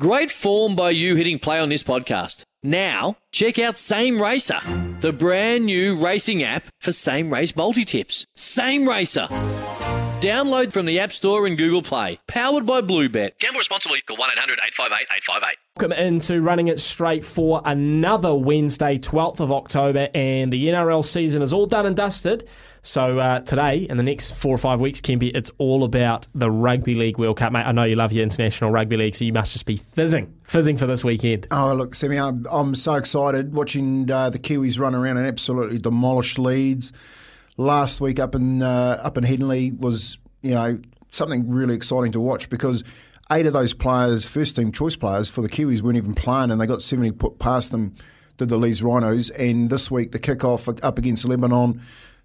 Great 0.00 0.30
form 0.30 0.74
by 0.74 0.88
you 0.88 1.16
hitting 1.16 1.38
play 1.38 1.60
on 1.60 1.68
this 1.68 1.82
podcast. 1.82 2.44
Now, 2.62 3.18
check 3.30 3.58
out 3.58 3.76
Same 3.76 4.22
Racer, 4.22 4.58
the 5.02 5.12
brand 5.12 5.66
new 5.66 6.02
racing 6.02 6.42
app 6.42 6.64
for 6.80 6.92
same 6.92 7.30
race 7.30 7.54
multi 7.54 7.84
tips. 7.84 8.24
Same 8.34 8.88
Racer. 8.88 9.28
Download 10.22 10.72
from 10.72 10.86
the 10.86 10.98
App 10.98 11.12
Store 11.12 11.46
and 11.46 11.58
Google 11.58 11.82
Play. 11.82 12.20
Powered 12.26 12.64
by 12.64 12.80
Bluebet. 12.80 13.38
Gamble 13.38 13.58
responsibly. 13.58 14.00
Call 14.00 14.16
1 14.16 14.30
800 14.30 14.60
858 14.66 15.06
858. 15.14 15.56
Welcome 15.76 15.92
into 15.92 16.40
running 16.40 16.68
it 16.68 16.80
straight 16.80 17.22
for 17.22 17.60
another 17.64 18.34
Wednesday, 18.34 18.96
12th 18.96 19.40
of 19.40 19.52
October, 19.52 20.08
and 20.14 20.50
the 20.50 20.68
NRL 20.68 21.04
season 21.04 21.42
is 21.42 21.52
all 21.52 21.66
done 21.66 21.84
and 21.84 21.96
dusted. 21.96 22.48
So 22.84 23.20
uh, 23.20 23.40
today, 23.40 23.86
and 23.88 23.96
the 23.96 24.02
next 24.02 24.32
four 24.32 24.52
or 24.52 24.58
five 24.58 24.80
weeks, 24.80 25.00
Kempy, 25.00 25.30
it's 25.32 25.52
all 25.58 25.84
about 25.84 26.26
the 26.34 26.50
Rugby 26.50 26.96
League 26.96 27.16
World 27.16 27.36
Cup, 27.36 27.52
mate. 27.52 27.62
I 27.62 27.70
know 27.70 27.84
you 27.84 27.94
love 27.94 28.12
your 28.12 28.24
international 28.24 28.72
rugby 28.72 28.96
league, 28.96 29.14
so 29.14 29.24
you 29.24 29.32
must 29.32 29.52
just 29.52 29.66
be 29.66 29.76
fizzing, 29.76 30.34
fizzing 30.42 30.76
for 30.76 30.86
this 30.86 31.04
weekend. 31.04 31.46
Oh, 31.52 31.74
look, 31.74 31.94
Sammy, 31.94 32.18
I'm, 32.18 32.44
I'm 32.50 32.74
so 32.74 32.94
excited 32.94 33.54
watching 33.54 34.10
uh, 34.10 34.30
the 34.30 34.40
Kiwis 34.40 34.80
run 34.80 34.96
around 34.96 35.16
and 35.16 35.28
absolutely 35.28 35.78
demolish 35.78 36.38
Leeds. 36.38 36.92
Last 37.56 38.00
week 38.00 38.18
up 38.18 38.34
in 38.34 38.64
uh, 38.64 39.00
up 39.00 39.16
in 39.16 39.22
Headingley 39.22 39.78
was 39.78 40.18
you 40.40 40.54
know 40.54 40.80
something 41.10 41.50
really 41.50 41.76
exciting 41.76 42.10
to 42.12 42.20
watch 42.20 42.48
because 42.48 42.82
eight 43.30 43.46
of 43.46 43.52
those 43.52 43.74
players, 43.74 44.24
first 44.24 44.56
team 44.56 44.72
choice 44.72 44.96
players 44.96 45.30
for 45.30 45.42
the 45.42 45.48
Kiwis, 45.48 45.82
weren't 45.82 45.98
even 45.98 46.14
playing, 46.14 46.50
and 46.50 46.60
they 46.60 46.66
got 46.66 46.82
seventy 46.82 47.12
put 47.12 47.38
past 47.38 47.70
them. 47.70 47.94
to 48.38 48.46
the 48.46 48.56
Leeds 48.56 48.82
Rhinos, 48.82 49.30
and 49.30 49.70
this 49.70 49.90
week 49.90 50.10
the 50.10 50.18
kick-off 50.18 50.68
up 50.68 50.98
against 50.98 51.26
Lebanon 51.26 51.80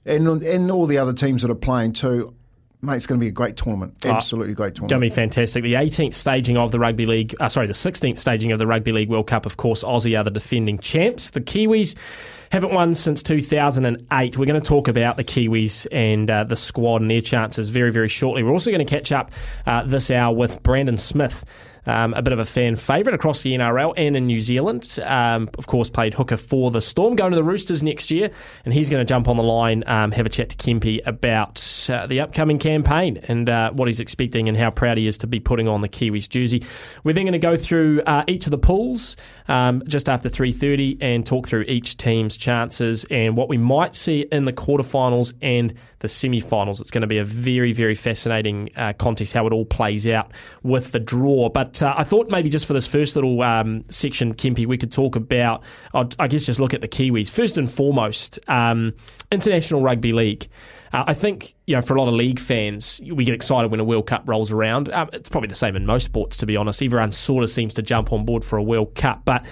and 0.07 0.43
and 0.43 0.71
all 0.71 0.87
the 0.87 0.97
other 0.97 1.13
teams 1.13 1.41
that 1.41 1.51
are 1.51 1.55
playing 1.55 1.93
too. 1.93 2.33
Mate, 2.79 2.97
it's 2.97 3.07
going 3.07 3.19
to 3.19 3.23
be 3.23 3.29
a 3.29 3.33
great 3.33 3.57
tournament. 3.57 4.05
Absolutely 4.05 4.53
great 4.53 4.75
tournament. 4.75 4.91
Going 4.91 5.01
to 5.01 5.05
be 5.07 5.09
fantastic. 5.09 5.63
The 5.63 5.73
18th 5.73 6.13
staging 6.13 6.57
of 6.57 6.71
the 6.71 6.77
Rugby 6.77 7.07
League, 7.07 7.33
uh, 7.39 7.49
sorry, 7.49 7.65
the 7.65 7.73
16th 7.73 8.19
staging 8.19 8.51
of 8.51 8.59
the 8.59 8.67
Rugby 8.67 8.91
League 8.91 9.09
World 9.09 9.25
Cup. 9.25 9.47
Of 9.47 9.57
course, 9.57 9.83
Aussie 9.83 10.15
are 10.15 10.23
the 10.23 10.29
defending 10.29 10.77
champs. 10.77 11.31
The 11.31 11.41
Kiwis 11.41 11.95
haven't 12.51 12.73
won 12.73 12.93
since 12.93 13.23
2008. 13.23 14.37
We're 14.37 14.45
going 14.45 14.61
to 14.61 14.67
talk 14.67 14.87
about 14.87 15.17
the 15.17 15.23
Kiwis 15.23 15.87
and 15.91 16.29
uh, 16.29 16.43
the 16.43 16.55
squad 16.55 17.01
and 17.01 17.09
their 17.09 17.19
chances 17.19 17.69
very, 17.69 17.91
very 17.91 18.07
shortly. 18.07 18.43
We're 18.43 18.51
also 18.51 18.69
going 18.69 18.85
to 18.85 18.95
catch 18.95 19.11
up 19.11 19.31
uh, 19.65 19.81
this 19.83 20.11
hour 20.11 20.35
with 20.35 20.61
Brandon 20.61 20.97
Smith 20.97 21.45
um, 21.87 22.13
a 22.13 22.21
bit 22.21 22.33
of 22.33 22.39
a 22.39 22.45
fan 22.45 22.75
favourite 22.75 23.15
across 23.15 23.41
the 23.41 23.53
NRL 23.53 23.93
and 23.97 24.15
in 24.15 24.27
New 24.27 24.39
Zealand. 24.39 24.99
Um, 25.03 25.49
of 25.57 25.65
course, 25.65 25.89
played 25.89 26.13
hooker 26.13 26.37
for 26.37 26.69
the 26.69 26.81
Storm, 26.81 27.15
going 27.15 27.31
to 27.31 27.35
the 27.35 27.43
Roosters 27.43 27.81
next 27.81 28.11
year, 28.11 28.29
and 28.65 28.73
he's 28.73 28.89
going 28.89 29.01
to 29.01 29.09
jump 29.09 29.27
on 29.27 29.37
the 29.37 29.43
line, 29.43 29.83
um, 29.87 30.11
have 30.11 30.25
a 30.25 30.29
chat 30.29 30.49
to 30.49 30.57
Kempy 30.57 30.99
about 31.05 31.57
uh, 31.89 32.05
the 32.05 32.19
upcoming 32.19 32.59
campaign 32.59 33.17
and 33.23 33.49
uh, 33.49 33.71
what 33.71 33.87
he's 33.87 33.99
expecting 33.99 34.49
and 34.49 34.57
how 34.57 34.69
proud 34.69 34.97
he 34.97 35.07
is 35.07 35.17
to 35.19 35.27
be 35.27 35.39
putting 35.39 35.67
on 35.67 35.81
the 35.81 35.89
Kiwis 35.89 36.29
jersey. 36.29 36.63
We're 37.03 37.13
then 37.13 37.23
going 37.23 37.33
to 37.33 37.39
go 37.39 37.57
through 37.57 38.01
uh, 38.01 38.23
each 38.27 38.45
of 38.45 38.51
the 38.51 38.57
pools 38.57 39.15
um, 39.47 39.81
just 39.87 40.09
after 40.09 40.29
3.30 40.29 40.97
and 41.01 41.25
talk 41.25 41.47
through 41.47 41.65
each 41.67 41.97
team's 41.97 42.37
chances 42.37 43.05
and 43.05 43.37
what 43.37 43.49
we 43.49 43.57
might 43.57 43.95
see 43.95 44.21
in 44.31 44.45
the 44.45 44.53
quarterfinals 44.53 45.33
and 45.41 45.73
the 45.99 46.07
semi-finals. 46.07 46.81
It's 46.81 46.91
going 46.91 47.01
to 47.01 47.07
be 47.07 47.17
a 47.17 47.23
very, 47.23 47.71
very 47.73 47.95
fascinating 47.95 48.69
uh, 48.75 48.93
contest 48.93 49.33
how 49.33 49.47
it 49.47 49.53
all 49.53 49.65
plays 49.65 50.07
out 50.07 50.31
with 50.63 50.91
the 50.91 50.99
draw. 50.99 51.49
But 51.49 51.81
uh, 51.81 51.93
I 51.97 52.03
thought 52.03 52.29
maybe 52.29 52.49
just 52.49 52.65
for 52.65 52.73
this 52.73 52.87
first 52.87 53.15
little 53.15 53.41
um, 53.41 53.83
section, 53.89 54.33
Kempy, 54.33 54.65
we 54.65 54.77
could 54.77 54.91
talk 54.91 55.15
about, 55.15 55.63
I 55.93 56.27
guess, 56.27 56.45
just 56.45 56.59
look 56.59 56.73
at 56.73 56.81
the 56.81 56.87
Kiwis 56.87 57.29
first 57.29 57.57
and 57.57 57.69
foremost. 57.69 58.39
Um, 58.47 58.93
International 59.31 59.81
Rugby 59.81 60.13
League. 60.13 60.47
Uh, 60.93 61.03
I 61.07 61.13
think 61.13 61.53
you 61.65 61.75
know 61.75 61.81
for 61.81 61.95
a 61.95 61.99
lot 61.99 62.07
of 62.07 62.13
league 62.13 62.39
fans, 62.39 63.01
we 63.11 63.25
get 63.25 63.35
excited 63.35 63.71
when 63.71 63.79
a 63.79 63.83
World 63.83 64.07
Cup 64.07 64.23
rolls 64.25 64.51
around. 64.51 64.89
Uh, 64.89 65.07
it's 65.13 65.29
probably 65.29 65.47
the 65.47 65.55
same 65.55 65.75
in 65.75 65.85
most 65.85 66.05
sports, 66.05 66.37
to 66.37 66.45
be 66.45 66.55
honest. 66.55 66.81
Everyone 66.81 67.11
sort 67.11 67.43
of 67.43 67.49
seems 67.49 67.73
to 67.75 67.81
jump 67.81 68.13
on 68.13 68.25
board 68.25 68.45
for 68.45 68.57
a 68.57 68.63
World 68.63 68.95
Cup, 68.95 69.23
but 69.25 69.45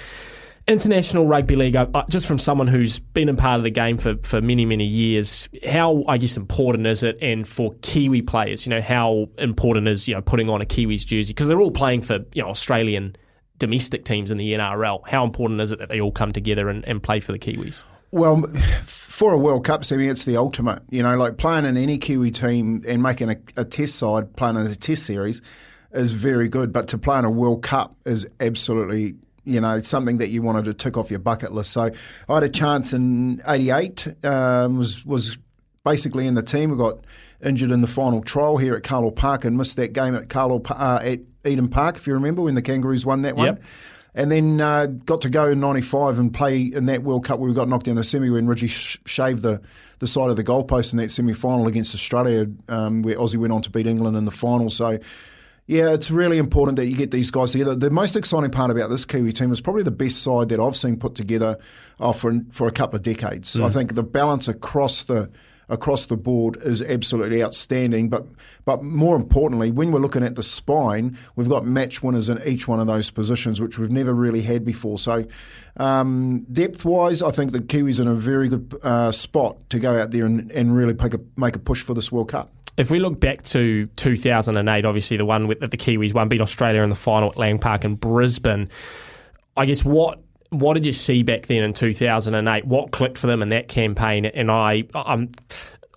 International 0.68 1.28
Rugby 1.28 1.56
League, 1.56 1.76
uh, 1.76 1.88
uh, 1.94 2.04
just 2.10 2.28
from 2.28 2.40
someone 2.40 2.66
who's 2.68 3.00
been 3.00 3.30
a 3.30 3.36
part 3.36 3.60
of 3.60 3.64
the 3.64 3.70
game 3.70 3.98
for, 3.98 4.16
for 4.24 4.42
many, 4.42 4.66
many 4.66 4.86
years, 4.86 5.48
how, 5.68 6.04
I 6.08 6.18
guess, 6.18 6.38
important 6.38 6.88
is 6.88 7.04
it? 7.04 7.20
And 7.22 7.48
for 7.48 7.76
Kiwi 7.82 8.24
players, 8.24 8.66
you 8.66 8.72
know, 8.72 8.82
how 8.82 9.30
important 9.38 9.88
is, 9.88 10.08
you 10.08 10.16
know, 10.16 10.22
putting 10.22 10.50
on 10.50 10.62
a 10.62 10.66
Kiwis 10.66 11.06
jersey? 11.06 11.34
Because 11.34 11.48
they're 11.48 11.62
all 11.62 11.72
playing 11.72 12.02
for, 12.02 12.20
you 12.34 12.42
know, 12.42 12.50
Australian 12.50 13.16
domestic 13.60 14.06
teams 14.06 14.32
in 14.32 14.38
the 14.40 14.54
NRL. 14.54 15.08
How 15.08 15.24
important 15.24 15.62
is 15.62 15.72
it 15.72 15.80
that 15.80 15.90
they 15.90 16.02
all 16.02 16.12
come 16.12 16.32
together 16.32 16.68
and, 16.68 16.84
and 16.86 17.02
play 17.02 17.20
for 17.20 17.32
the 17.32 17.40
Kiwis? 17.40 17.84
Well, 18.12 18.42
for 18.84 19.34
a 19.34 19.38
World 19.38 19.66
Cup 19.66 19.86
semi, 19.86 20.08
it's 20.08 20.26
the 20.26 20.38
ultimate. 20.38 20.82
You 20.90 21.04
know, 21.04 21.16
like 21.16 21.38
playing 21.38 21.66
in 21.66 21.78
any 21.78 22.00
Kiwi 22.00 22.32
team 22.32 22.82
and 22.88 23.04
making 23.04 23.30
a, 23.30 23.38
a 23.56 23.66
test 23.66 23.96
side, 23.96 24.36
playing 24.36 24.56
in 24.56 24.66
a 24.66 24.76
test 24.76 25.06
series 25.06 25.44
is 25.92 26.12
very 26.12 26.50
good. 26.50 26.74
But 26.74 26.88
to 26.90 26.98
play 26.98 27.20
in 27.20 27.26
a 27.26 27.30
World 27.30 27.62
Cup 27.62 27.96
is 28.06 28.28
absolutely 28.40 29.16
you 29.46 29.62
know, 29.62 29.80
something 29.80 30.18
that 30.18 30.30
you 30.30 30.42
wanted 30.42 30.66
to 30.66 30.74
tick 30.74 30.98
off 30.98 31.10
your 31.10 31.20
bucket 31.20 31.54
list. 31.54 31.72
So 31.72 31.92
I 32.28 32.34
had 32.34 32.44
a 32.44 32.50
chance 32.50 32.94
in 32.94 33.42
'88. 33.48 34.26
Um, 34.26 34.78
was 34.78 35.06
was 35.06 35.38
basically 35.84 36.28
in 36.28 36.34
the 36.34 36.42
team. 36.42 36.72
We 36.72 36.78
got 36.78 37.06
injured 37.44 37.72
in 37.72 37.82
the 37.82 37.88
final 37.88 38.22
trial 38.22 38.58
here 38.58 38.76
at 38.76 38.84
Carlaw 38.84 39.16
Park 39.16 39.46
and 39.46 39.58
missed 39.58 39.78
that 39.78 39.94
game 39.94 40.16
at 40.16 40.28
Carlaw 40.28 40.62
uh, 40.70 41.00
at 41.02 41.20
Eden 41.46 41.70
Park, 41.70 41.96
if 41.96 42.08
you 42.08 42.14
remember, 42.14 42.42
when 42.42 42.56
the 42.56 42.62
Kangaroos 42.62 43.06
won 43.06 43.22
that 43.22 43.36
one. 43.36 43.46
Yep. 43.46 43.64
And 44.18 44.32
then 44.32 44.62
uh, 44.62 44.86
got 44.86 45.22
to 45.22 45.30
go 45.30 45.50
in 45.50 45.60
'95 45.60 46.20
and 46.20 46.34
play 46.34 46.62
in 46.62 46.86
that 46.86 47.04
World 47.04 47.26
Cup 47.26 47.40
where 47.40 47.50
we 47.50 47.56
got 47.56 47.68
knocked 47.68 47.86
down 47.86 47.96
the 47.96 48.04
semi 48.04 48.30
when 48.30 48.48
Ridgie 48.48 48.68
sh- 48.68 48.98
shaved 49.06 49.44
the, 49.44 49.62
the 50.00 50.08
side 50.08 50.30
of 50.30 50.38
the 50.38 50.44
goalpost 50.44 50.94
in 50.94 50.98
that 50.98 51.12
semi 51.12 51.34
final 51.34 51.68
against 51.68 51.94
Australia, 51.94 52.48
um, 52.70 53.02
where 53.02 53.18
Aussie 53.18 53.36
went 53.36 53.52
on 53.52 53.62
to 53.62 53.70
beat 53.70 53.88
England 53.88 54.16
in 54.16 54.26
the 54.26 54.32
final. 54.32 54.70
So 54.70 55.00
yeah, 55.68 55.94
it's 55.94 56.12
really 56.12 56.38
important 56.38 56.76
that 56.76 56.86
you 56.86 56.96
get 56.96 57.12
these 57.12 57.32
guys 57.32 57.54
together. 57.54 57.76
The 57.76 57.90
most 57.90 58.16
exciting 58.16 58.52
part 58.52 58.70
about 58.70 58.90
this 58.90 59.06
Kiwi 59.06 59.32
team 59.34 59.52
is 59.52 59.62
probably 59.62 59.84
the 59.84 59.92
best 59.92 60.22
side 60.22 60.50
that 60.50 60.60
I've 60.60 60.76
seen 60.76 60.98
put 60.98 61.16
together 61.16 61.58
uh, 62.00 62.14
for 62.14 62.40
for 62.52 62.68
a 62.68 62.72
couple 62.72 62.98
of 62.98 63.04
decades. 63.04 63.56
Mm. 63.56 63.66
I 63.66 63.70
think 63.70 63.96
the 63.96 64.04
balance 64.04 64.48
across 64.48 65.06
the 65.06 65.30
across 65.70 66.06
the 66.08 66.18
board 66.18 66.58
is 66.64 66.82
absolutely 66.82 67.44
outstanding. 67.44 68.10
But 68.10 68.28
but 68.66 68.84
more 68.84 69.16
importantly, 69.16 69.72
when 69.72 69.92
we're 69.92 70.00
looking 70.00 70.24
at 70.24 70.36
the 70.36 70.44
spine, 70.44 71.18
we've 71.36 71.50
got 71.50 71.66
match 71.66 72.04
winners 72.04 72.30
in 72.30 72.42
each 72.46 72.68
one 72.68 72.80
of 72.80 72.88
those 72.88 73.10
positions, 73.10 73.62
which 73.62 73.80
we've 73.80 73.92
never 73.92 74.14
really 74.14 74.42
had 74.42 74.66
before. 74.66 74.98
So 74.98 75.26
um, 75.78 76.46
depth 76.52 76.86
wise, 76.86 77.22
I 77.22 77.32
think 77.32 77.52
the 77.52 77.60
Kiwis 77.60 78.00
are 78.00 78.04
in 78.04 78.08
a 78.10 78.16
very 78.16 78.50
good 78.50 78.78
uh, 78.84 79.12
spot 79.12 79.70
to 79.72 79.80
go 79.80 80.00
out 80.00 80.12
there 80.12 80.26
and, 80.26 80.52
and 80.52 80.76
really 80.76 80.94
a 80.94 81.20
make 81.36 81.56
a 81.56 81.60
push 81.60 81.84
for 81.84 81.94
this 81.94 82.12
World 82.12 82.30
Cup. 82.30 82.55
If 82.78 82.92
we 82.92 83.00
look 83.00 83.20
back 83.20 83.42
to 83.44 83.86
2008, 83.86 84.86
obviously 84.86 85.18
the 85.18 85.26
one 85.26 85.48
with 85.48 85.62
that 85.62 85.72
the 85.72 85.78
Kiwis 85.78 86.14
won, 86.14 86.28
beat 86.28 86.42
Australia 86.42 86.82
in 86.82 86.90
the 86.90 86.96
final 86.96 87.30
at 87.30 87.38
Lang 87.38 87.58
Park 87.60 87.86
in 87.86 87.96
Brisbane. 87.96 88.70
I 89.56 89.66
guess 89.66 89.86
what 89.86 90.20
what 90.50 90.74
did 90.74 90.86
you 90.86 90.92
see 90.92 91.24
back 91.24 91.48
then 91.48 91.64
in 91.64 91.74
2008? 91.74 92.66
What 92.66 92.92
clicked 92.92 93.18
for 93.18 93.28
them 93.28 93.42
in 93.42 93.50
that 93.50 93.68
campaign? 93.68 94.26
And 94.26 94.52
I, 94.52 94.84
I'm 94.94 95.32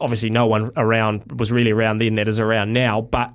obviously 0.00 0.30
no 0.30 0.46
one 0.46 0.70
around 0.76 1.38
was 1.38 1.52
really 1.52 1.70
around 1.70 1.98
then 1.98 2.14
that 2.16 2.28
is 2.28 2.40
around 2.40 2.72
now. 2.72 3.00
But 3.00 3.32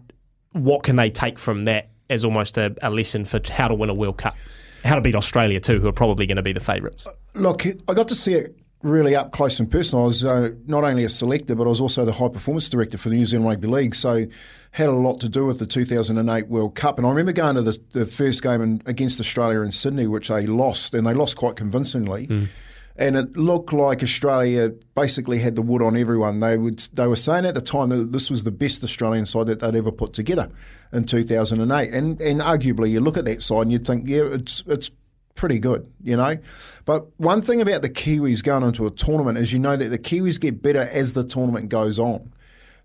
what 0.51 0.83
can 0.83 0.95
they 0.95 1.09
take 1.09 1.37
from 1.37 1.65
that 1.65 1.89
as 2.09 2.25
almost 2.25 2.57
a, 2.57 2.75
a 2.81 2.89
lesson 2.89 3.25
for 3.25 3.39
how 3.49 3.67
to 3.67 3.75
win 3.75 3.89
a 3.89 3.93
World 3.93 4.17
Cup? 4.17 4.35
How 4.83 4.95
to 4.95 5.01
beat 5.01 5.15
Australia 5.15 5.59
too, 5.59 5.79
who 5.79 5.87
are 5.87 5.93
probably 5.93 6.25
going 6.25 6.37
to 6.37 6.41
be 6.41 6.53
the 6.53 6.59
favourites. 6.59 7.07
Look, 7.35 7.65
I 7.65 7.93
got 7.93 8.09
to 8.09 8.15
see 8.15 8.33
it 8.33 8.55
really 8.83 9.15
up 9.15 9.31
close 9.31 9.59
and 9.59 9.71
personal. 9.71 10.03
I 10.03 10.07
was 10.07 10.25
uh, 10.25 10.51
not 10.67 10.83
only 10.83 11.03
a 11.03 11.09
selector, 11.09 11.55
but 11.55 11.65
I 11.65 11.69
was 11.69 11.81
also 11.81 12.05
the 12.05 12.11
high 12.11 12.27
performance 12.27 12.69
director 12.69 12.97
for 12.97 13.09
the 13.09 13.15
New 13.15 13.25
Zealand 13.25 13.47
Rugby 13.49 13.67
League. 13.67 13.95
So 13.95 14.27
had 14.71 14.89
a 14.89 14.93
lot 14.93 15.21
to 15.21 15.29
do 15.29 15.45
with 15.45 15.59
the 15.59 15.67
2008 15.67 16.47
World 16.47 16.75
Cup. 16.75 16.97
And 16.97 17.07
I 17.07 17.09
remember 17.09 17.31
going 17.31 17.55
to 17.55 17.61
the, 17.61 17.79
the 17.91 18.05
first 18.05 18.43
game 18.43 18.61
in, 18.61 18.81
against 18.85 19.19
Australia 19.19 19.61
in 19.61 19.71
Sydney, 19.71 20.07
which 20.07 20.27
they 20.27 20.45
lost, 20.45 20.93
and 20.93 21.07
they 21.07 21.13
lost 21.13 21.37
quite 21.37 21.55
convincingly. 21.55 22.27
Mm. 22.27 22.47
And 22.95 23.15
it 23.15 23.35
looked 23.35 23.73
like 23.73 24.03
Australia 24.03 24.71
basically 24.93 25.39
had 25.39 25.55
the 25.55 25.63
wood 25.63 25.81
on 25.81 25.97
everyone. 25.97 26.41
They 26.41 26.57
would 26.57 26.77
they 26.93 27.07
were 27.07 27.15
saying 27.15 27.45
at 27.45 27.55
the 27.55 27.61
time 27.61 27.89
that 27.89 28.11
this 28.11 28.29
was 28.29 28.43
the 28.43 28.51
best 28.51 28.83
Australian 28.83 29.25
side 29.25 29.47
that 29.47 29.61
they'd 29.61 29.75
ever 29.75 29.91
put 29.91 30.13
together 30.13 30.49
in 30.91 31.05
2008. 31.05 31.91
And 31.91 32.21
and 32.21 32.39
arguably, 32.39 32.91
you 32.91 32.99
look 32.99 33.17
at 33.17 33.25
that 33.25 33.41
side 33.41 33.63
and 33.63 33.71
you'd 33.71 33.87
think, 33.87 34.07
yeah, 34.07 34.25
it's 34.25 34.63
it's 34.67 34.91
pretty 35.35 35.59
good, 35.59 35.91
you 36.01 36.15
know. 36.15 36.37
But 36.85 37.07
one 37.19 37.41
thing 37.41 37.61
about 37.61 37.81
the 37.81 37.89
Kiwis 37.89 38.43
going 38.43 38.63
into 38.63 38.85
a 38.85 38.91
tournament 38.91 39.37
is 39.37 39.53
you 39.53 39.59
know 39.59 39.75
that 39.75 39.89
the 39.89 39.99
Kiwis 39.99 40.39
get 40.39 40.61
better 40.61 40.81
as 40.81 41.13
the 41.13 41.23
tournament 41.23 41.69
goes 41.69 41.99
on. 41.99 42.33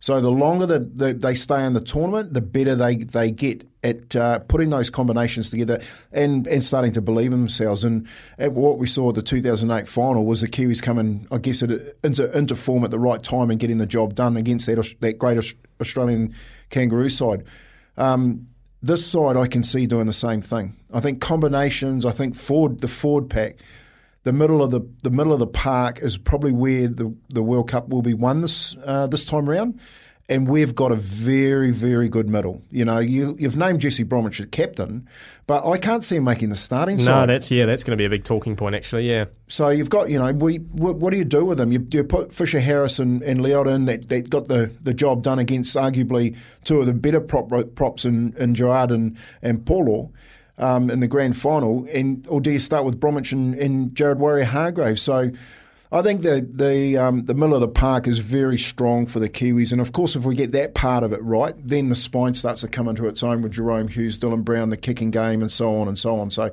So 0.00 0.20
the 0.20 0.30
longer 0.30 0.64
the, 0.64 0.78
the, 0.78 1.12
they 1.12 1.34
stay 1.34 1.64
in 1.64 1.72
the 1.72 1.80
tournament, 1.80 2.32
the 2.32 2.40
better 2.40 2.76
they, 2.76 2.96
they 2.96 3.32
get 3.32 3.68
at 3.82 4.14
uh, 4.14 4.38
putting 4.40 4.70
those 4.70 4.90
combinations 4.90 5.50
together 5.50 5.80
and, 6.12 6.46
and 6.46 6.62
starting 6.62 6.92
to 6.92 7.00
believe 7.00 7.32
in 7.32 7.40
themselves. 7.40 7.82
And 7.82 8.06
what 8.38 8.78
we 8.78 8.86
saw 8.86 9.08
at 9.08 9.16
the 9.16 9.22
2008 9.22 9.88
final 9.88 10.24
was 10.24 10.40
the 10.40 10.48
Kiwis 10.48 10.80
coming, 10.80 11.26
I 11.32 11.38
guess, 11.38 11.62
into, 11.62 12.38
into 12.38 12.54
form 12.54 12.84
at 12.84 12.92
the 12.92 12.98
right 12.98 13.22
time 13.22 13.50
and 13.50 13.58
getting 13.58 13.78
the 13.78 13.86
job 13.86 14.14
done 14.14 14.36
against 14.36 14.66
that, 14.66 14.94
that 15.00 15.18
great 15.18 15.56
Australian 15.80 16.34
kangaroo 16.70 17.08
side. 17.08 17.44
Um, 17.96 18.46
this 18.82 19.06
side 19.06 19.36
I 19.36 19.46
can 19.46 19.62
see 19.62 19.86
doing 19.86 20.06
the 20.06 20.12
same 20.12 20.40
thing. 20.40 20.76
I 20.92 21.00
think 21.00 21.20
combinations. 21.20 22.06
I 22.06 22.12
think 22.12 22.36
Ford, 22.36 22.80
the 22.80 22.88
Ford 22.88 23.28
pack, 23.28 23.56
the 24.24 24.32
middle 24.32 24.62
of 24.62 24.70
the 24.70 24.80
the 25.02 25.10
middle 25.10 25.32
of 25.32 25.38
the 25.38 25.46
park 25.46 26.00
is 26.02 26.18
probably 26.18 26.52
where 26.52 26.88
the 26.88 27.14
the 27.28 27.42
World 27.42 27.68
Cup 27.68 27.88
will 27.88 28.02
be 28.02 28.14
won 28.14 28.40
this 28.40 28.76
uh, 28.84 29.06
this 29.06 29.24
time 29.24 29.48
around. 29.48 29.80
And 30.30 30.46
we've 30.46 30.74
got 30.74 30.92
a 30.92 30.94
very, 30.94 31.70
very 31.70 32.10
good 32.10 32.28
middle. 32.28 32.62
You 32.70 32.84
know, 32.84 32.98
you, 32.98 33.34
you've 33.38 33.56
named 33.56 33.80
Jesse 33.80 34.02
Bromwich 34.02 34.40
as 34.40 34.46
captain, 34.46 35.08
but 35.46 35.66
I 35.66 35.78
can't 35.78 36.04
see 36.04 36.16
him 36.16 36.24
making 36.24 36.50
the 36.50 36.54
starting 36.56 36.96
No, 36.98 37.02
side. 37.02 37.30
that's 37.30 37.50
yeah, 37.50 37.64
that's 37.64 37.82
going 37.82 37.96
to 37.96 38.00
be 38.00 38.04
a 38.04 38.10
big 38.10 38.24
talking 38.24 38.54
point 38.54 38.74
actually. 38.74 39.08
Yeah, 39.08 39.24
So 39.48 39.70
you've 39.70 39.88
got, 39.88 40.10
you 40.10 40.18
know, 40.18 40.30
we, 40.32 40.56
what, 40.56 40.96
what 40.96 41.12
do 41.12 41.16
you 41.16 41.24
do 41.24 41.46
with 41.46 41.56
them? 41.56 41.72
You, 41.72 41.86
you 41.90 42.04
put 42.04 42.30
Fisher 42.30 42.60
Harris 42.60 42.98
and, 42.98 43.22
and 43.22 43.40
Leota 43.40 43.86
that, 43.86 44.08
that 44.10 44.28
got 44.28 44.48
the, 44.48 44.70
the 44.82 44.92
job 44.92 45.22
done 45.22 45.38
against 45.38 45.74
arguably 45.76 46.36
two 46.62 46.80
of 46.80 46.84
the 46.86 46.92
better 46.92 47.20
prop, 47.22 47.50
props 47.74 48.04
in, 48.04 48.34
in 48.36 48.54
Gerard 48.54 48.90
and, 48.90 49.16
and 49.40 49.64
Paulo 49.64 50.12
um, 50.58 50.90
in 50.90 51.00
the 51.00 51.08
grand 51.08 51.36
final, 51.36 51.86
and 51.94 52.26
or 52.28 52.40
do 52.40 52.50
you 52.50 52.58
start 52.58 52.84
with 52.84 52.98
Bromwich 52.98 53.32
and, 53.32 53.54
and 53.54 53.94
Jared 53.94 54.18
Waerea-Hargreaves? 54.18 55.00
So 55.00 55.30
I 55.90 56.02
think 56.02 56.22
the 56.22 56.46
the 56.48 56.98
um, 56.98 57.24
the 57.24 57.34
middle 57.34 57.54
of 57.54 57.60
the 57.60 57.68
park 57.68 58.06
is 58.06 58.18
very 58.18 58.58
strong 58.58 59.06
for 59.06 59.20
the 59.20 59.28
Kiwis, 59.28 59.72
and 59.72 59.80
of 59.80 59.92
course, 59.92 60.16
if 60.16 60.24
we 60.24 60.34
get 60.34 60.52
that 60.52 60.74
part 60.74 61.02
of 61.02 61.12
it 61.12 61.22
right, 61.22 61.54
then 61.58 61.88
the 61.88 61.96
spine 61.96 62.34
starts 62.34 62.60
to 62.60 62.68
come 62.68 62.88
into 62.88 63.06
its 63.06 63.22
own 63.22 63.42
with 63.42 63.52
Jahrome 63.52 63.90
Hughes, 63.90 64.18
Dylan 64.18 64.44
Brown, 64.44 64.68
the 64.68 64.76
kicking 64.76 65.10
game, 65.10 65.40
and 65.40 65.50
so 65.50 65.76
on 65.76 65.88
and 65.88 65.98
so 65.98 66.20
on. 66.20 66.30
So. 66.30 66.50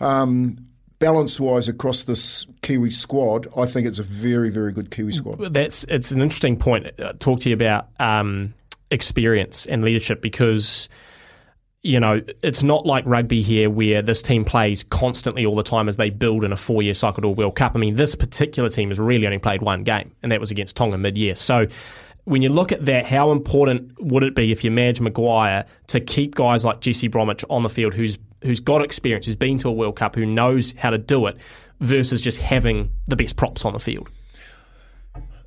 Um, 0.00 0.58
Balance 0.98 1.38
wise 1.38 1.68
across 1.68 2.04
this 2.04 2.46
Kiwi 2.62 2.90
squad, 2.90 3.46
I 3.54 3.66
think 3.66 3.86
it's 3.86 3.98
a 3.98 4.02
very, 4.02 4.48
very 4.48 4.72
good 4.72 4.90
Kiwi 4.90 5.12
squad. 5.12 5.52
that's 5.52 5.84
it's 5.90 6.10
an 6.10 6.22
interesting 6.22 6.56
point. 6.56 6.86
Uh, 6.98 7.12
talk 7.18 7.40
to 7.40 7.50
you 7.50 7.54
about 7.54 7.88
um, 8.00 8.54
experience 8.90 9.66
and 9.66 9.84
leadership 9.84 10.22
because 10.22 10.88
you 11.86 12.00
know 12.00 12.20
it's 12.42 12.62
not 12.62 12.84
like 12.84 13.04
rugby 13.06 13.40
here 13.40 13.70
where 13.70 14.02
this 14.02 14.20
team 14.20 14.44
plays 14.44 14.82
constantly 14.82 15.46
all 15.46 15.54
the 15.54 15.62
time 15.62 15.88
as 15.88 15.96
they 15.96 16.10
build 16.10 16.44
in 16.44 16.52
a 16.52 16.56
four-year 16.56 16.94
cycle 16.94 17.22
to 17.22 17.28
a 17.28 17.30
World 17.30 17.54
Cup. 17.54 17.72
I 17.74 17.78
mean, 17.78 17.94
this 17.94 18.14
particular 18.14 18.68
team 18.68 18.88
has 18.88 18.98
really 18.98 19.26
only 19.26 19.38
played 19.38 19.62
one 19.62 19.84
game, 19.84 20.12
and 20.22 20.32
that 20.32 20.40
was 20.40 20.50
against 20.50 20.76
Tonga 20.76 20.98
mid-year. 20.98 21.34
So. 21.34 21.66
When 22.28 22.42
you 22.42 22.48
look 22.48 22.72
at 22.72 22.86
that, 22.86 23.06
how 23.06 23.30
important 23.30 24.02
would 24.02 24.24
it 24.24 24.34
be 24.34 24.50
if 24.50 24.64
you're 24.64 24.72
Madge 24.72 25.00
Maguire 25.00 25.64
to 25.86 26.00
keep 26.00 26.34
guys 26.34 26.64
like 26.64 26.80
Jesse 26.80 27.06
Bromwich 27.06 27.44
on 27.48 27.62
the 27.62 27.68
field 27.68 27.94
who's 27.94 28.18
who's 28.42 28.58
got 28.58 28.82
experience, 28.82 29.26
who's 29.26 29.36
been 29.36 29.58
to 29.58 29.68
a 29.68 29.72
World 29.72 29.94
Cup, 29.94 30.16
who 30.16 30.26
knows 30.26 30.72
how 30.72 30.90
to 30.90 30.98
do 30.98 31.26
it, 31.26 31.36
versus 31.78 32.20
just 32.20 32.40
having 32.40 32.90
the 33.06 33.14
best 33.14 33.36
props 33.36 33.64
on 33.64 33.74
the 33.74 33.78
field? 33.78 34.08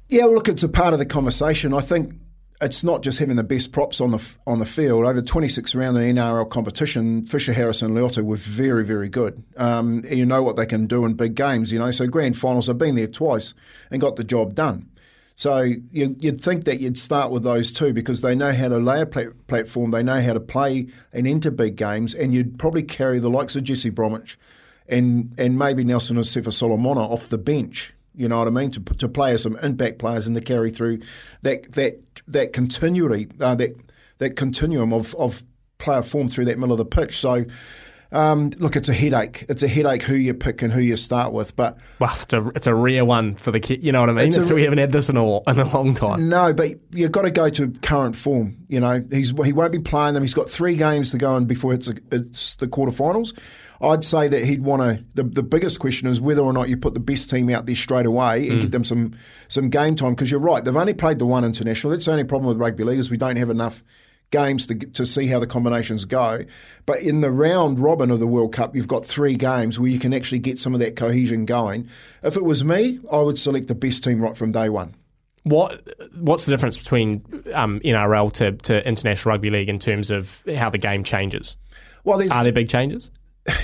Yeah, 0.07 0.24
well, 0.24 0.36
look, 0.36 0.47
it's 0.47 0.63
a 0.63 0.69
part 0.69 0.94
of 0.94 1.00
the 1.00 1.06
conversation. 1.06 1.74
I 1.74 1.81
think 1.81 2.13
it's 2.62 2.84
not 2.84 3.04
just 3.04 3.20
having 3.20 3.38
the 3.38 3.44
best 3.44 3.72
props 3.72 4.02
on 4.02 4.12
the 4.12 4.36
on 4.46 4.60
the 4.60 4.66
field. 4.66 5.06
Over 5.06 5.22
26 5.22 5.76
round 5.76 5.98
in 5.98 6.16
NRL 6.16 6.50
competition, 6.50 7.24
Fisher, 7.24 7.54
Harris, 7.54 7.82
and 7.82 7.96
Leota 7.96 8.24
were 8.24 8.36
very, 8.36 8.84
very 8.84 9.10
good. 9.10 9.44
Um, 9.58 10.04
you 10.10 10.26
know 10.26 10.44
what 10.44 10.56
they 10.56 10.66
can 10.66 10.86
do 10.86 11.06
in 11.06 11.14
big 11.14 11.36
games. 11.36 11.72
You 11.72 11.80
know, 11.80 11.92
so 11.92 12.08
grand 12.08 12.38
finals. 12.38 12.70
I've 12.70 12.78
been 12.78 12.96
there 12.96 13.08
twice 13.08 13.54
and 13.92 14.02
got 14.02 14.16
the 14.18 14.24
job 14.24 14.56
done. 14.56 14.90
So 15.36 15.62
you, 15.62 16.18
you'd 16.20 16.42
think 16.42 16.66
that 16.66 16.82
you'd 16.82 16.98
start 16.98 17.32
with 17.32 17.44
those 17.44 17.72
two 17.72 17.94
because 17.94 18.22
they 18.22 18.36
know 18.36 18.52
how 18.52 18.68
to 18.68 18.78
lay 18.78 19.02
a 19.02 19.06
plat- 19.06 19.48
platform, 19.48 19.92
they 19.92 20.04
know 20.04 20.22
how 20.22 20.34
to 20.34 20.40
play 20.42 20.88
and 21.14 21.26
enter 21.26 21.50
big 21.50 21.78
games, 21.78 22.14
and 22.14 22.34
you'd 22.34 22.60
probably 22.60 22.84
carry 22.84 23.20
the 23.20 23.30
likes 23.30 23.56
of 23.56 23.64
Jesse 23.64 23.90
Bromwich 23.90 24.38
and 24.90 25.34
and 25.38 25.58
maybe 25.58 25.86
Nelson 25.86 26.18
Asofa-Solomona 26.18 27.02
off 27.02 27.30
the 27.30 27.38
bench. 27.38 27.94
You 28.19 28.27
know 28.27 28.38
what 28.38 28.48
I 28.48 28.51
mean? 28.51 28.69
To 28.71 28.81
to 28.81 29.07
play 29.07 29.31
as 29.31 29.44
some 29.44 29.56
impact 29.63 29.98
players 29.98 30.27
and 30.27 30.36
to 30.36 30.42
carry 30.42 30.71
through 30.71 31.00
that 31.42 31.71
that 31.71 32.01
that 32.27 32.51
continuity 32.51 33.30
uh, 33.39 33.56
that 33.56 33.71
that 34.18 34.36
continuum 34.36 34.92
of 34.92 35.16
of 35.16 35.42
player 35.77 36.01
form 36.01 36.27
through 36.27 36.45
that 36.45 36.60
middle 36.60 36.74
of 36.74 36.77
the 36.77 36.86
pitch. 36.86 37.18
So. 37.18 37.45
Um, 38.12 38.50
look, 38.58 38.76
it's 38.76 38.90
a 38.90 38.94
headache. 38.94 39.46
It's 39.50 39.62
a 39.62 39.68
headache 39.68 40.02
who 40.02 40.16
you 40.16 40.34
pick 40.34 40.64
and 40.64 40.74
who 40.74 40.80
you 40.80 40.96
start 40.96 41.32
with. 41.32 41.56
But 41.56 41.78
Well, 42.00 42.10
it's 42.12 42.34
a 42.34 42.48
it's 42.56 42.68
a 42.68 42.74
rare 42.74 43.06
one 43.06 43.36
for 43.36 43.52
the 43.52 43.60
kid. 43.60 43.84
You 43.84 43.92
know 43.92 44.02
what 44.02 44.10
I 44.10 44.14
mean? 44.14 44.34
A 44.34 44.56
we 44.56 44.64
haven't 44.64 44.80
had 44.80 44.92
this 44.92 45.10
in 45.10 45.18
a 45.18 45.42
in 45.50 45.60
a 45.60 45.72
long 45.72 45.94
time. 45.94 46.28
No, 46.28 46.52
but 46.52 46.72
you've 46.92 47.12
got 47.12 47.24
to 47.24 47.32
go 47.32 47.50
to 47.50 47.72
current 47.84 48.16
form. 48.16 48.58
You 48.68 48.80
know, 48.80 49.06
he's 49.12 49.32
he 49.44 49.54
won't 49.54 49.72
be 49.72 49.80
playing 49.80 50.16
them. 50.16 50.24
He's 50.24 50.34
got 50.34 50.50
three 50.50 50.76
games 50.76 51.12
to 51.12 51.18
go 51.18 51.36
in 51.38 51.46
before 51.46 51.74
it's, 51.74 51.88
it's 52.12 52.56
the 52.56 52.68
quarterfinals. 52.68 53.38
I'd 53.82 54.04
say 54.04 54.28
that 54.28 54.44
he'd 54.44 54.62
want 54.62 54.82
to. 54.82 55.06
The, 55.14 55.24
the 55.24 55.44
biggest 55.44 55.80
question 55.80 56.10
is 56.10 56.20
whether 56.20 56.42
or 56.42 56.52
not 56.52 56.68
you 56.68 56.78
put 56.78 56.96
the 56.96 57.00
best 57.00 57.30
team 57.30 57.50
out 57.50 57.66
there 57.66 57.76
straight 57.76 58.06
away 58.06 58.50
and 58.50 58.62
get 58.62 58.72
them 58.72 58.84
some 58.84 59.16
some 59.48 59.70
game 59.70 59.96
time. 59.96 60.16
Because 60.16 60.32
you're 60.32 60.40
right, 60.40 60.64
they've 60.64 60.76
only 60.76 60.96
played 60.96 61.20
the 61.20 61.26
one 61.28 61.46
international. 61.46 61.92
That's 61.92 62.06
the 62.06 62.12
only 62.12 62.24
problem 62.24 62.50
with 62.50 62.58
rugby 62.58 62.84
league 62.84 63.00
is 63.00 63.12
we 63.12 63.18
don't 63.18 63.38
have 63.38 63.50
enough 63.50 63.84
games 64.31 64.68
to 64.68 64.76
to 64.76 65.06
see 65.06 65.28
how 65.28 65.40
the 65.40 65.48
combinations 65.48 66.06
go. 66.06 66.46
But 66.86 67.02
in 67.02 67.22
the 67.22 67.31
round 67.31 67.80
robin 67.80 68.12
of 68.12 68.20
the 68.20 68.28
World 68.28 68.54
Cup, 68.54 68.76
you've 68.76 68.88
got 68.88 69.06
three 69.06 69.36
games 69.36 69.80
where 69.80 69.90
you 69.90 70.00
can 70.00 70.14
actually 70.14 70.40
get 70.40 70.60
some 70.60 70.74
of 70.74 70.80
that 70.80 70.96
cohesion 70.96 71.46
going. 71.46 71.88
If 72.24 72.36
it 72.36 72.44
was 72.44 72.64
me, 72.64 73.00
I 73.12 73.18
would 73.18 73.40
select 73.40 73.68
the 73.68 73.76
best 73.76 74.04
team 74.04 74.22
right 74.22 74.36
from 74.36 74.52
day 74.52 74.70
one. 74.70 74.96
What 75.44 75.88
what's 76.16 76.46
the 76.46 76.52
difference 76.52 76.78
between 76.78 77.24
um, 77.54 77.80
NRL 77.80 78.31
to, 78.34 78.52
to 78.52 78.88
international 78.88 79.34
rugby 79.34 79.50
league 79.50 79.70
in 79.70 79.80
terms 79.80 80.12
of 80.12 80.44
how 80.56 80.70
the 80.70 80.78
game 80.78 81.04
changes? 81.04 81.56
Well, 82.04 82.18
there's 82.18 82.32
Are 82.32 82.44
there 82.44 82.54
big 82.54 82.70
changes? 82.70 83.12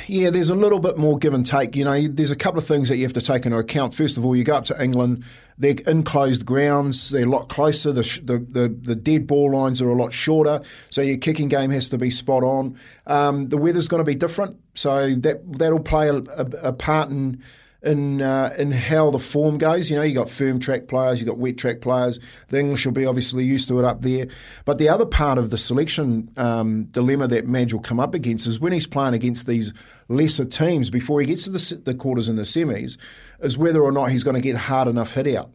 Yeah, 0.08 0.30
there's 0.30 0.50
a 0.50 0.56
little 0.56 0.80
bit 0.80 0.98
more 0.98 1.18
give 1.18 1.34
and 1.34 1.46
take. 1.46 1.76
You 1.76 1.86
know, 1.86 2.08
there's 2.08 2.32
a 2.32 2.36
couple 2.36 2.58
of 2.58 2.66
things 2.66 2.90
that 2.90 2.98
you 2.98 3.04
have 3.04 3.14
to 3.14 3.22
take 3.22 3.46
into 3.46 3.58
account. 3.58 3.94
First 3.94 4.18
of 4.18 4.26
all, 4.26 4.36
you 4.36 4.44
go 4.44 4.56
up 4.56 4.66
to 4.66 4.84
England, 4.84 5.24
they're 5.58 5.76
enclosed 5.88 6.46
grounds, 6.46 7.12
they're 7.12 7.26
a 7.26 7.30
lot 7.30 7.50
closer, 7.50 7.92
the, 7.92 8.02
the, 8.24 8.38
the, 8.38 8.68
the 8.68 8.96
dead 8.96 9.28
ball 9.28 9.52
lines 9.52 9.82
are 9.82 9.90
a 9.90 9.96
lot 9.96 10.14
shorter, 10.14 10.62
so 10.90 11.02
your 11.02 11.18
kicking 11.18 11.48
game 11.48 11.72
has 11.72 11.90
to 11.90 11.98
be 11.98 12.10
spot 12.10 12.44
on. 12.44 12.78
Um, 13.08 13.50
the 13.50 13.58
weather's 13.58 13.88
going 13.88 14.02
to 14.02 14.06
be 14.06 14.16
different, 14.16 14.58
so 14.76 15.16
that, 15.16 15.42
that'll 15.58 15.80
play 15.80 16.10
a, 16.10 16.18
a, 16.18 16.46
a 16.64 16.74
part 16.74 17.10
in 17.10 17.42
in 17.86 18.22
uh, 18.22 18.54
in 18.58 18.72
how 18.72 19.12
the 19.12 19.20
form 19.20 19.58
goes. 19.58 19.90
You 19.90 19.98
know, 19.98 20.04
you 20.04 20.16
got 20.16 20.30
firm 20.30 20.60
track 20.60 20.88
players, 20.88 21.22
you 21.22 21.26
got 21.26 21.38
wet 21.38 21.58
track 21.58 21.82
players. 21.82 22.20
The 22.50 22.60
English 22.60 22.86
will 22.86 22.94
be 22.94 23.06
obviously 23.06 23.46
used 23.46 23.68
to 23.70 23.80
it 23.80 23.86
up 23.86 24.02
there. 24.02 24.28
But 24.66 24.80
the 24.80 24.90
other 24.90 25.06
part 25.06 25.38
of 25.38 25.52
the 25.52 25.58
selection 25.58 26.32
um, 26.38 26.86
dilemma 26.86 27.28
that 27.28 27.48
Madge 27.48 27.74
will 27.74 27.82
come 27.82 28.00
up 28.00 28.14
against 28.14 28.48
is 28.48 28.60
when 28.60 28.74
he's 28.74 28.88
playing 28.88 29.14
against 29.14 29.48
these 29.48 29.72
lesser 30.10 30.46
teams 30.46 30.90
before 30.90 31.22
he 31.22 31.28
gets 31.28 31.46
to 31.46 31.52
the, 31.52 31.82
the 31.86 31.94
quarters 31.94 32.28
and 32.28 32.38
the 32.38 32.44
semis, 32.44 32.98
is 33.40 33.58
whether 33.58 33.82
or 33.82 33.92
not 33.92 34.12
he's 34.12 34.24
going 34.24 34.36
to 34.36 34.42
get 34.42 34.56
hard 34.56 34.88
enough 34.88 35.14
hit 35.14 35.28
out 35.28 35.52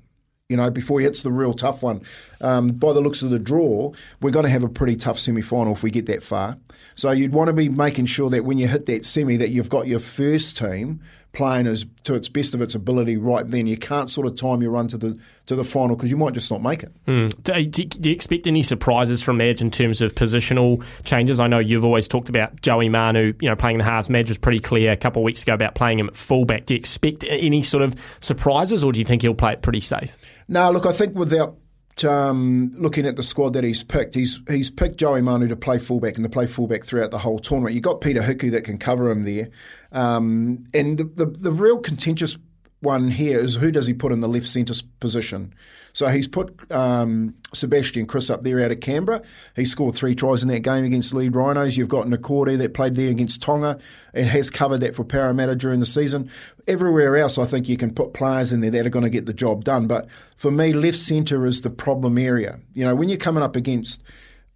you 0.51 0.57
know, 0.57 0.69
before 0.69 0.99
he 0.99 1.05
hits 1.07 1.23
the 1.23 1.31
real 1.31 1.55
tough 1.55 1.81
one. 1.81 2.03
Um, 2.41 2.71
by 2.71 2.93
the 2.93 3.01
looks 3.01 3.23
of 3.23 3.31
the 3.31 3.39
draw, 3.39 3.93
we're 4.21 4.33
going 4.33 4.43
to 4.43 4.51
have 4.51 4.65
a 4.65 4.69
pretty 4.69 4.97
tough 4.97 5.17
semi 5.17 5.43
final 5.43 5.73
if 5.73 5.85
we 5.85 5.93
get 5.93 6.07
that 6.07 6.25
far. 6.25 6.59
So 6.97 7.13
you'd 7.13 7.33
want 7.33 7.47
to 7.47 7.53
be 7.53 7.69
making 7.69 8.07
sure 8.07 8.29
that 8.31 8.45
when 8.45 8.59
you 8.59 8.67
hit 8.67 8.87
that 8.87 9.05
semi, 9.05 9.37
that 9.37 9.51
you've 9.51 9.69
got 9.69 9.87
your 9.87 10.01
first 10.01 10.57
team 10.57 11.01
playing 11.33 11.67
as 11.67 11.87
to 12.05 12.15
its 12.15 12.29
best 12.29 12.55
of 12.55 12.63
its 12.63 12.75
ability 12.75 13.17
right 13.17 13.49
then. 13.49 13.67
You 13.67 13.77
can't 13.77 14.11
sort 14.11 14.27
of 14.27 14.35
time 14.37 14.63
your 14.63 14.73
run 14.73 14.89
to 14.89 14.99
the 14.99 15.19
to 15.47 15.57
the 15.57 15.65
final 15.65 15.97
because 15.97 16.11
you 16.11 16.17
might 16.17 16.33
just 16.33 16.51
not 16.51 16.63
make 16.63 16.83
it. 16.83 16.93
Hmm. 17.07 17.29
Do, 17.43 17.65
do, 17.65 17.85
do 17.85 18.09
you 18.09 18.15
expect 18.15 18.47
any 18.47 18.63
surprises 18.63 19.23
from 19.23 19.37
Madge 19.37 19.63
in 19.63 19.71
terms 19.71 20.01
of 20.01 20.15
positional 20.15 20.85
changes? 21.05 21.41
I 21.41 21.47
know 21.47 21.59
you've 21.59 21.85
always 21.85 22.09
talked 22.09 22.29
about 22.29 22.61
Joey 22.63 22.89
Manu, 22.89 23.33
you 23.41 23.49
know, 23.49 23.57
playing 23.57 23.79
the 23.79 23.85
halves. 23.85 24.11
Madge 24.11 24.29
was 24.29 24.39
pretty 24.39 24.61
clear 24.61 24.93
a 24.93 24.97
couple 24.97 25.23
of 25.23 25.25
weeks 25.25 25.43
ago 25.43 25.55
about 25.55 25.75
playing 25.75 25.99
him 25.99 26.09
at 26.09 26.17
fullback. 26.17 26.67
Do 26.67 26.75
you 26.75 26.79
expect 26.79 27.25
any 27.29 27.63
sort 27.63 27.83
of 27.83 27.95
surprises, 28.21 28.83
or 28.83 28.93
do 28.93 28.99
you 28.99 29.05
think 29.05 29.23
he'll 29.23 29.35
play 29.35 29.53
it 29.53 29.63
pretty 29.63 29.81
safe? 29.81 30.17
No, 30.49 30.71
look, 30.71 30.87
I 30.87 30.93
think 30.93 31.15
without 31.15 31.57
um, 32.05 32.73
looking 32.77 33.07
at 33.07 33.17
the 33.17 33.23
squad 33.23 33.55
that 33.55 33.65
he's 33.65 33.83
picked, 33.83 34.15
he's 34.15 34.41
he's 34.49 34.71
picked 34.71 34.97
Joey 34.99 35.23
Manu 35.23 35.49
to 35.49 35.57
play 35.57 35.79
fullback 35.79 36.17
and 36.17 36.25
to 36.25 36.31
play 36.31 36.47
fullback 36.47 36.85
throughout 36.85 37.11
the 37.11 37.19
whole 37.19 37.39
tournament. 37.39 37.75
You've 37.75 37.85
got 37.85 38.01
Peta 38.01 38.21
Hiku 38.21 38.51
that 38.53 38.65
can 38.65 38.79
cover 38.79 39.11
him 39.11 39.25
there, 39.25 39.51
um, 39.93 40.65
and 40.75 40.99
the, 40.99 41.05
the 41.05 41.27
the 41.27 41.53
real 41.53 41.79
contentious 41.79 42.37
one 42.81 43.09
here 43.09 43.39
is 43.39 43.57
who 43.57 43.71
does 43.71 43.87
he 43.87 43.95
put 43.95 44.13
in 44.13 44.21
the 44.21 44.29
left 44.29 44.47
centre 44.47 44.75
position? 45.01 45.55
So 45.93 46.09
he's 46.09 46.29
put 46.29 46.71
um, 46.73 47.35
Sebastian 47.53 48.07
Kris 48.07 48.31
up 48.31 48.43
there 48.43 48.63
out 48.65 48.71
of 48.71 48.81
Canberra. 48.81 49.23
He 49.57 49.65
scored 49.65 49.95
three 49.95 50.15
tries 50.15 50.43
in 50.43 50.49
that 50.49 50.61
game 50.61 50.85
against 50.85 51.13
Leeds 51.13 51.35
Rhinos. 51.35 51.77
You've 51.77 51.89
got 51.89 52.07
Niukore 52.07 52.57
that 52.59 52.75
played 52.75 52.95
there 52.95 53.11
against 53.11 53.43
Tonga 53.43 53.79
and 54.15 54.27
has 54.27 54.51
covered 54.51 54.79
that 54.79 54.95
for 54.95 55.05
Parramatta 55.05 55.57
during 55.57 55.81
the 55.81 55.87
season. 55.87 56.31
Everywhere 56.67 57.17
else, 57.17 57.39
I 57.39 57.45
think 57.45 57.69
you 57.69 57.77
can 57.77 57.93
put 57.93 58.15
players 58.15 58.53
in 58.53 58.61
there 58.61 58.71
that 58.71 58.87
are 58.87 58.91
going 58.91 59.05
to 59.05 59.11
get 59.11 59.27
the 59.27 59.35
job 59.35 59.65
done. 59.65 59.87
But 59.87 60.09
for 60.37 60.51
me, 60.51 60.73
left 60.73 60.99
centre 60.99 61.45
is 61.45 61.63
the 61.63 61.71
problem 61.71 62.19
area. 62.19 62.61
You 62.73 62.85
know, 62.85 62.95
when 62.95 63.09
you're 63.09 63.19
coming 63.19 63.43
up 63.43 63.57
against 63.57 64.03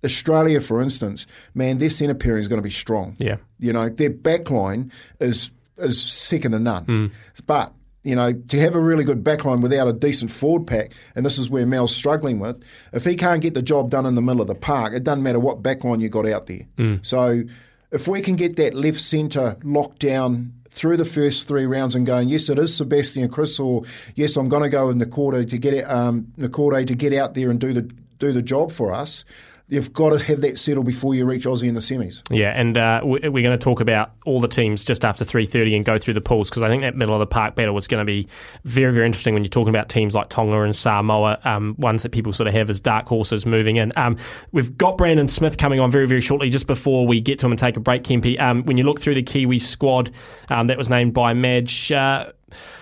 Australia, 0.04 0.60
for 0.60 0.80
instance, 0.80 1.26
man, 1.54 1.78
their 1.78 1.90
centre 1.90 2.14
pairing 2.14 2.40
is 2.40 2.48
going 2.48 2.60
to 2.60 2.62
be 2.62 2.70
strong. 2.70 3.16
Yeah. 3.18 3.36
You 3.58 3.72
know, 3.72 3.88
their 3.88 4.10
backline 4.10 4.92
is 5.20 5.50
is 5.76 6.00
second 6.00 6.52
to 6.52 6.60
none. 6.60 7.12
But 7.46 7.72
you 8.04 8.14
know, 8.14 8.32
to 8.32 8.60
have 8.60 8.74
a 8.74 8.80
really 8.80 9.02
good 9.02 9.24
backline 9.24 9.60
without 9.60 9.88
a 9.88 9.92
decent 9.92 10.30
forward 10.30 10.66
pack, 10.66 10.92
and 11.16 11.26
this 11.26 11.38
is 11.38 11.50
where 11.50 11.66
Mel's 11.66 11.94
struggling 11.94 12.38
with, 12.38 12.62
if 12.92 13.04
he 13.04 13.16
can't 13.16 13.40
get 13.40 13.54
the 13.54 13.62
job 13.62 13.90
done 13.90 14.06
in 14.06 14.14
the 14.14 14.22
middle 14.22 14.42
of 14.42 14.46
the 14.46 14.54
park, 14.54 14.92
it 14.92 15.02
doesn't 15.02 15.22
matter 15.22 15.40
what 15.40 15.62
backline 15.62 16.00
you 16.00 16.08
got 16.08 16.28
out 16.28 16.46
there. 16.46 16.66
So 17.02 17.42
if 17.90 18.06
we 18.06 18.20
can 18.20 18.36
get 18.36 18.56
that 18.56 18.74
left 18.74 19.00
centre 19.00 19.56
locked 19.64 20.00
down 20.00 20.52
through 20.68 20.96
the 20.96 21.04
first 21.04 21.48
three 21.48 21.66
rounds 21.66 21.94
and 21.94 22.04
going, 22.04 22.28
yes, 22.28 22.48
it 22.48 22.58
is 22.58 22.76
Sebastian 22.76 23.28
Kris, 23.28 23.58
or 23.58 23.82
yes, 24.16 24.36
I'm 24.36 24.48
going 24.48 24.64
to 24.64 24.68
go 24.68 24.88
with 24.88 24.98
Niukore 24.98 25.48
to 25.48 25.58
get 25.58 25.72
it, 25.72 25.84
um, 25.90 26.32
Niukore 26.36 26.86
to 26.86 26.94
get 26.94 27.12
out 27.12 27.34
there 27.34 27.50
and 27.50 27.58
do 27.60 27.72
the 27.72 27.90
do 28.18 28.32
the 28.32 28.42
job 28.42 28.70
for 28.70 28.92
us, 28.92 29.24
you've 29.68 29.92
got 29.92 30.10
to 30.10 30.24
have 30.24 30.40
that 30.42 30.58
settled 30.58 30.86
before 30.86 31.14
you 31.14 31.24
reach 31.24 31.44
Aussie 31.44 31.68
in 31.68 31.74
the 31.74 31.80
semis. 31.80 32.22
Yeah, 32.30 32.50
and 32.50 32.76
uh, 32.76 33.00
we're 33.02 33.18
going 33.20 33.44
to 33.44 33.58
talk 33.58 33.80
about 33.80 34.12
all 34.26 34.40
the 34.40 34.48
teams 34.48 34.84
just 34.84 35.04
after 35.04 35.24
three 35.24 35.46
thirty 35.46 35.74
and 35.74 35.84
go 35.84 35.98
through 35.98 36.14
the 36.14 36.20
pools 36.20 36.50
because 36.50 36.62
I 36.62 36.68
think 36.68 36.82
that 36.82 36.96
middle 36.96 37.14
of 37.14 37.20
the 37.20 37.26
park 37.26 37.54
battle 37.54 37.76
is 37.76 37.88
going 37.88 38.00
to 38.00 38.04
be 38.04 38.28
very 38.64 38.92
very 38.92 39.06
interesting 39.06 39.34
when 39.34 39.42
you're 39.42 39.48
talking 39.48 39.70
about 39.70 39.88
teams 39.88 40.14
like 40.14 40.28
Tonga 40.28 40.62
and 40.62 40.76
Samoa, 40.76 41.38
um, 41.44 41.74
ones 41.78 42.02
that 42.02 42.12
people 42.12 42.32
sort 42.32 42.46
of 42.46 42.54
have 42.54 42.70
as 42.70 42.80
dark 42.80 43.06
horses 43.06 43.46
moving 43.46 43.76
in. 43.76 43.92
Um, 43.96 44.16
we've 44.52 44.76
got 44.76 44.96
Brandon 44.96 45.28
Smith 45.28 45.56
coming 45.56 45.80
on 45.80 45.90
very 45.90 46.06
very 46.06 46.20
shortly. 46.20 46.50
Just 46.50 46.66
before 46.66 47.06
we 47.06 47.20
get 47.20 47.38
to 47.40 47.46
him 47.46 47.52
and 47.52 47.58
take 47.58 47.76
a 47.76 47.80
break, 47.80 48.04
Kempy, 48.04 48.40
um, 48.40 48.64
when 48.64 48.76
you 48.76 48.84
look 48.84 49.00
through 49.00 49.14
the 49.14 49.22
Kiwi 49.22 49.58
squad 49.58 50.10
um, 50.48 50.66
that 50.68 50.78
was 50.78 50.90
named 50.90 51.14
by 51.14 51.32
Madge. 51.34 51.90
Uh, 51.90 52.32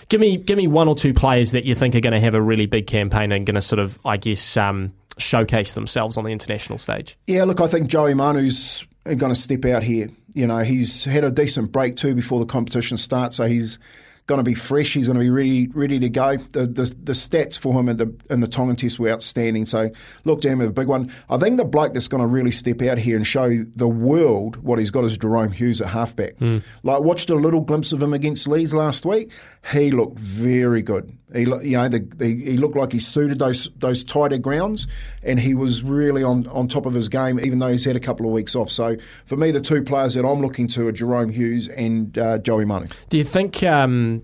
give 0.08 0.20
me, 0.20 0.36
give 0.36 0.58
me 0.58 0.66
one 0.66 0.88
or 0.88 0.94
two 0.94 1.14
players 1.14 1.52
that 1.52 1.64
you 1.64 1.74
think 1.74 1.94
are 1.94 2.00
going 2.00 2.12
to 2.12 2.20
have 2.20 2.34
a 2.34 2.42
really 2.42 2.66
big 2.66 2.86
campaign 2.86 3.32
and 3.32 3.46
going 3.46 3.54
to 3.54 3.62
sort 3.62 3.78
of, 3.78 3.98
I 4.04 4.16
guess, 4.16 4.56
um, 4.56 4.92
showcase 5.18 5.74
themselves 5.74 6.16
on 6.16 6.24
the 6.24 6.30
international 6.30 6.78
stage. 6.78 7.16
Yeah, 7.26 7.44
look, 7.44 7.60
I 7.60 7.66
think 7.66 7.88
Joey 7.88 8.14
Manu's 8.14 8.86
going 9.04 9.32
to 9.32 9.34
step 9.34 9.64
out 9.64 9.82
here. 9.82 10.08
You 10.34 10.46
know, 10.46 10.60
he's 10.60 11.04
had 11.04 11.24
a 11.24 11.30
decent 11.30 11.72
break 11.72 11.96
too 11.96 12.14
before 12.14 12.40
the 12.40 12.46
competition 12.46 12.96
starts, 12.96 13.36
so 13.36 13.46
he's 13.46 13.78
going 14.26 14.38
to 14.38 14.44
be 14.44 14.54
fresh. 14.54 14.94
He's 14.94 15.06
going 15.06 15.18
to 15.18 15.24
be 15.24 15.30
ready, 15.30 15.68
ready 15.68 15.98
to 15.98 16.08
go. 16.08 16.36
The, 16.36 16.66
the, 16.66 16.94
the 17.02 17.12
stats 17.12 17.58
for 17.58 17.78
him 17.78 17.88
in 17.88 17.96
the 17.96 18.14
in 18.30 18.40
the 18.40 18.46
Tongan 18.46 18.76
test 18.76 18.98
were 18.98 19.10
outstanding. 19.10 19.66
So 19.66 19.90
look 20.24 20.42
him 20.44 20.60
a 20.60 20.70
big 20.70 20.86
one. 20.86 21.12
I 21.28 21.38
think 21.38 21.56
the 21.56 21.64
bloke 21.64 21.94
that's 21.94 22.08
going 22.08 22.20
to 22.20 22.26
really 22.26 22.52
step 22.52 22.82
out 22.82 22.98
here 22.98 23.16
and 23.16 23.26
show 23.26 23.50
the 23.74 23.88
world 23.88 24.56
what 24.56 24.78
he's 24.78 24.90
got 24.90 25.04
is 25.04 25.18
Jahrome 25.18 25.52
Hughes 25.52 25.80
at 25.80 25.88
halfback. 25.88 26.36
Mm. 26.38 26.62
Like 26.82 27.02
watched 27.02 27.30
a 27.30 27.34
little 27.34 27.60
glimpse 27.60 27.92
of 27.92 28.02
him 28.02 28.12
against 28.12 28.48
Leeds 28.48 28.74
last 28.74 29.04
week. 29.04 29.32
He 29.72 29.90
looked 29.90 30.18
very 30.18 30.82
good. 30.82 31.16
He 31.32 31.40
you 31.42 31.76
know 31.76 31.88
the, 31.88 32.00
the, 32.00 32.26
he 32.26 32.56
looked 32.56 32.76
like 32.76 32.92
he 32.92 32.98
suited 32.98 33.38
those 33.38 33.68
those 33.76 34.04
tighter 34.04 34.38
grounds, 34.38 34.86
and 35.22 35.40
he 35.40 35.54
was 35.54 35.82
really 35.82 36.22
on 36.22 36.46
on 36.48 36.68
top 36.68 36.84
of 36.84 36.94
his 36.94 37.08
game, 37.08 37.40
even 37.40 37.58
though 37.58 37.68
he's 37.68 37.84
had 37.84 37.96
a 37.96 38.00
couple 38.00 38.26
of 38.26 38.32
weeks 38.32 38.54
off. 38.54 38.70
So 38.70 38.96
for 39.24 39.36
me, 39.36 39.50
the 39.50 39.60
two 39.60 39.82
players 39.82 40.14
that 40.14 40.26
I'm 40.26 40.40
looking 40.40 40.68
to 40.68 40.88
are 40.88 40.92
Jahrome 40.92 41.32
Hughes 41.32 41.68
and 41.68 42.16
uh, 42.18 42.38
Joey 42.38 42.64
Manu. 42.64 42.88
Do 43.08 43.18
you 43.18 43.24
think? 43.24 43.62
Um 43.62 44.21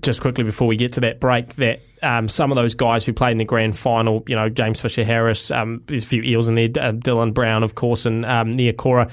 just 0.00 0.20
quickly 0.20 0.44
before 0.44 0.68
we 0.68 0.76
get 0.76 0.92
to 0.92 1.00
that 1.00 1.20
break, 1.20 1.54
that 1.56 1.80
um, 2.02 2.28
some 2.28 2.52
of 2.52 2.56
those 2.56 2.74
guys 2.74 3.04
who 3.04 3.12
played 3.12 3.32
in 3.32 3.38
the 3.38 3.44
grand 3.44 3.76
final, 3.76 4.22
you 4.28 4.36
know, 4.36 4.48
James 4.48 4.80
Fisher 4.80 5.04
Harris, 5.04 5.50
um, 5.50 5.82
there's 5.86 6.04
a 6.04 6.06
few 6.06 6.22
Eels 6.22 6.48
in 6.48 6.54
there, 6.54 6.66
uh, 6.66 6.92
Dylan 6.92 7.34
Brown, 7.34 7.62
of 7.62 7.74
course, 7.74 8.06
and 8.06 8.24
um, 8.24 8.52
Niukore. 8.52 9.10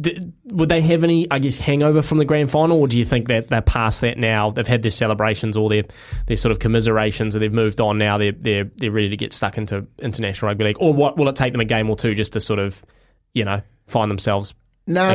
D- 0.00 0.32
would 0.44 0.68
they 0.68 0.82
have 0.82 1.02
any, 1.02 1.28
I 1.32 1.40
guess, 1.40 1.56
hangover 1.56 2.00
from 2.00 2.18
the 2.18 2.24
grand 2.24 2.50
final, 2.50 2.78
or 2.78 2.86
do 2.86 2.96
you 2.96 3.04
think 3.04 3.26
that 3.26 3.48
they're 3.48 3.60
past 3.60 4.02
that 4.02 4.18
now? 4.18 4.50
They've 4.50 4.66
had 4.66 4.82
their 4.82 4.90
celebrations, 4.92 5.56
or 5.56 5.68
their 5.68 5.82
their 6.26 6.36
sort 6.36 6.52
of 6.52 6.60
commiserations, 6.60 7.34
and 7.34 7.42
they've 7.42 7.52
moved 7.52 7.80
on. 7.80 7.98
Now 7.98 8.16
they're 8.16 8.30
they're 8.30 8.70
they're 8.76 8.92
ready 8.92 9.08
to 9.08 9.16
get 9.16 9.32
stuck 9.32 9.58
into 9.58 9.86
international 9.98 10.48
rugby 10.48 10.64
league, 10.64 10.76
or 10.78 10.92
what 10.92 11.16
will 11.16 11.28
it 11.28 11.34
take 11.34 11.52
them 11.52 11.60
a 11.60 11.64
game 11.64 11.90
or 11.90 11.96
two 11.96 12.14
just 12.14 12.34
to 12.34 12.40
sort 12.40 12.60
of, 12.60 12.84
you 13.34 13.44
know, 13.44 13.62
find 13.88 14.08
themselves 14.08 14.54
no, 14.86 15.14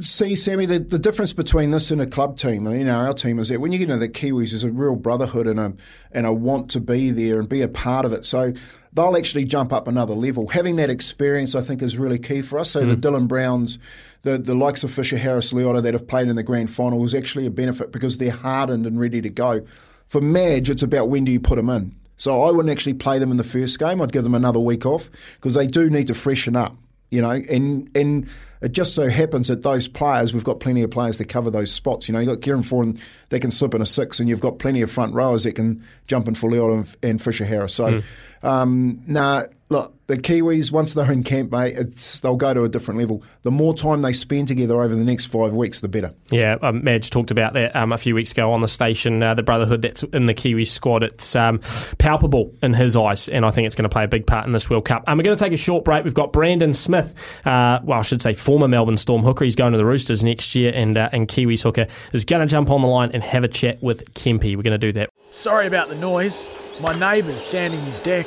See, 0.00 0.36
Sammy, 0.36 0.66
the, 0.66 0.80
the 0.80 0.98
difference 0.98 1.32
between 1.32 1.70
this 1.70 1.90
and 1.90 2.02
a 2.02 2.06
club 2.06 2.36
team, 2.36 2.66
and 2.66 2.78
you 2.78 2.84
know, 2.84 2.98
our 2.98 3.14
team 3.14 3.38
is 3.38 3.48
that 3.48 3.58
when 3.58 3.72
you 3.72 3.78
get 3.78 3.88
into 3.88 3.98
the 3.98 4.08
Kiwis, 4.08 4.50
there's 4.50 4.62
a 4.62 4.70
real 4.70 4.96
brotherhood 4.96 5.46
and 5.46 5.58
a 5.58 5.72
and 6.12 6.26
a 6.26 6.32
want 6.32 6.70
to 6.72 6.80
be 6.80 7.10
there 7.10 7.40
and 7.40 7.48
be 7.48 7.62
a 7.62 7.68
part 7.68 8.04
of 8.04 8.12
it. 8.12 8.26
So 8.26 8.52
they'll 8.92 9.16
actually 9.16 9.44
jump 9.44 9.72
up 9.72 9.88
another 9.88 10.12
level. 10.12 10.46
Having 10.48 10.76
that 10.76 10.90
experience, 10.90 11.54
I 11.54 11.62
think, 11.62 11.80
is 11.80 11.98
really 11.98 12.18
key 12.18 12.42
for 12.42 12.58
us. 12.58 12.70
So 12.70 12.82
mm. 12.82 12.90
the 12.90 12.96
Dylan 12.96 13.28
Browns, 13.28 13.78
the 14.22 14.36
the 14.36 14.54
likes 14.54 14.84
of 14.84 14.90
Fisher, 14.90 15.16
Harris, 15.16 15.54
Leota 15.54 15.82
that 15.82 15.94
have 15.94 16.06
played 16.06 16.28
in 16.28 16.36
the 16.36 16.42
grand 16.42 16.70
final 16.70 17.02
is 17.02 17.14
actually 17.14 17.46
a 17.46 17.50
benefit 17.50 17.90
because 17.90 18.18
they're 18.18 18.30
hardened 18.30 18.84
and 18.84 19.00
ready 19.00 19.22
to 19.22 19.30
go. 19.30 19.64
For 20.06 20.20
Madge, 20.20 20.68
it's 20.68 20.82
about 20.82 21.08
when 21.08 21.24
do 21.24 21.32
you 21.32 21.40
put 21.40 21.56
them 21.56 21.70
in. 21.70 21.94
So 22.18 22.42
I 22.42 22.50
wouldn't 22.50 22.70
actually 22.70 22.94
play 22.94 23.18
them 23.18 23.30
in 23.30 23.38
the 23.38 23.44
first 23.44 23.78
game. 23.78 24.02
I'd 24.02 24.12
give 24.12 24.24
them 24.24 24.34
another 24.34 24.60
week 24.60 24.84
off 24.84 25.08
because 25.36 25.54
they 25.54 25.66
do 25.66 25.88
need 25.88 26.08
to 26.08 26.14
freshen 26.14 26.56
up. 26.56 26.76
You 27.10 27.22
know, 27.22 27.30
and 27.30 27.90
and 27.94 28.28
it 28.60 28.72
just 28.72 28.94
so 28.94 29.08
happens 29.08 29.48
that 29.48 29.62
those 29.62 29.88
players, 29.88 30.34
we've 30.34 30.44
got 30.44 30.60
plenty 30.60 30.82
of 30.82 30.90
players 30.90 31.18
that 31.18 31.28
cover 31.28 31.50
those 31.50 31.72
spots. 31.72 32.08
You 32.08 32.12
know, 32.12 32.18
you've 32.18 32.28
got 32.28 32.42
Kieran 32.42 32.62
Foran 32.62 33.00
that 33.28 33.40
can 33.40 33.50
slip 33.50 33.74
in 33.74 33.80
a 33.80 33.86
six, 33.86 34.20
and 34.20 34.28
you've 34.28 34.40
got 34.40 34.58
plenty 34.58 34.82
of 34.82 34.90
front 34.90 35.14
rowers 35.14 35.44
that 35.44 35.52
can 35.52 35.84
jump 36.06 36.28
in 36.28 36.34
for 36.34 36.50
Leo 36.50 36.74
and, 36.74 36.96
and 37.02 37.22
Fisher 37.22 37.44
Harris. 37.44 37.74
So, 37.74 37.86
mm. 37.86 38.04
um, 38.42 39.02
nah, 39.06 39.44
look, 39.70 39.94
the 40.06 40.16
Kiwis, 40.16 40.72
once 40.72 40.94
they're 40.94 41.12
in 41.12 41.22
camp, 41.22 41.52
mate, 41.52 41.76
it's, 41.76 42.20
they'll 42.20 42.36
go 42.36 42.54
to 42.54 42.64
a 42.64 42.68
different 42.68 42.98
level. 42.98 43.22
The 43.42 43.50
more 43.50 43.74
time 43.74 44.00
they 44.00 44.14
spend 44.14 44.48
together 44.48 44.80
over 44.80 44.94
the 44.94 45.04
next 45.04 45.26
five 45.26 45.52
weeks, 45.52 45.80
the 45.80 45.88
better. 45.88 46.14
Yeah, 46.30 46.56
um, 46.62 46.82
Madge 46.82 47.10
talked 47.10 47.30
about 47.30 47.52
that 47.52 47.76
um, 47.76 47.92
a 47.92 47.98
few 47.98 48.14
weeks 48.14 48.32
ago 48.32 48.52
on 48.52 48.60
the 48.60 48.68
station. 48.68 49.22
Uh, 49.22 49.34
the 49.34 49.42
brotherhood 49.42 49.82
that's 49.82 50.02
in 50.04 50.26
the 50.26 50.32
Kiwi 50.32 50.64
squad, 50.64 51.02
it's 51.02 51.36
um, 51.36 51.60
palpable 51.98 52.54
in 52.62 52.72
his 52.72 52.96
eyes, 52.96 53.28
and 53.28 53.44
I 53.44 53.50
think 53.50 53.66
it's 53.66 53.74
going 53.74 53.84
to 53.84 53.90
play 53.90 54.04
a 54.04 54.08
big 54.08 54.26
part 54.26 54.46
in 54.46 54.52
this 54.52 54.70
World 54.70 54.86
Cup. 54.86 55.04
Um, 55.06 55.18
we're 55.18 55.24
going 55.24 55.36
to 55.36 55.44
take 55.44 55.52
a 55.52 55.58
short 55.58 55.84
break. 55.84 56.04
We've 56.04 56.14
got 56.14 56.32
Brandon 56.32 56.72
Smith, 56.72 57.14
uh, 57.44 57.80
well, 57.84 57.98
I 57.98 58.02
should 58.02 58.22
say 58.22 58.32
former 58.32 58.68
Melbourne 58.68 58.96
Storm 58.96 59.22
hooker. 59.22 59.44
He's 59.44 59.56
going 59.56 59.72
to 59.72 59.78
the 59.78 59.86
Roosters 59.86 60.24
next 60.24 60.54
year, 60.54 60.72
and, 60.74 60.96
uh, 60.96 61.10
and 61.12 61.28
Kiwis 61.28 61.62
hooker 61.62 61.86
is 62.14 62.24
going 62.24 62.40
to 62.40 62.50
jump 62.50 62.70
on 62.70 62.80
the 62.80 62.88
line 62.88 63.10
and 63.12 63.22
have 63.22 63.44
a 63.44 63.48
chat 63.48 63.82
with 63.82 64.14
Kempy. 64.14 64.56
We're 64.56 64.62
going 64.62 64.72
to 64.72 64.78
do 64.78 64.92
that. 64.92 65.10
Sorry 65.30 65.66
about 65.66 65.90
the 65.90 65.96
noise. 65.96 66.48
My 66.80 66.98
neighbour's 66.98 67.42
sanding 67.42 67.80
his 67.82 68.00
deck. 68.00 68.26